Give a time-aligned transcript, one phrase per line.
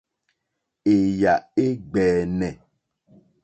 [0.93, 1.33] Èyà
[1.65, 2.51] é ɡbɛ̀ɛ̀nɛ̀.